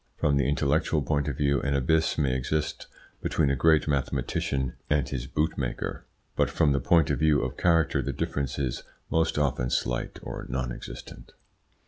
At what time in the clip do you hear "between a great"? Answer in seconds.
3.21-3.87